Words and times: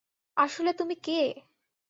আসলে 0.37 0.71
তুমি 0.73 0.95
কে? 1.03 1.19